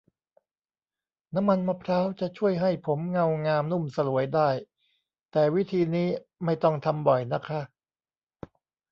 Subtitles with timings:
[1.35, 4.49] น้ำมันมะพร้าวจะช่วยให้ผมเงางามนุ่มสลวยได้
[5.31, 6.07] แต่วิธีนี้
[6.45, 7.61] ไม่ต้องทำบ่อยนะคะ